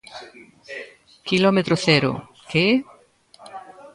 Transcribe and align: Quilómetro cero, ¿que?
Quilómetro 1.27 1.75
cero, 1.85 2.11
¿que? 2.51 2.65